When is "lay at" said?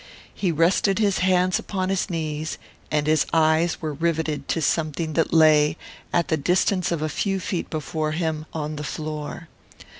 5.31-6.27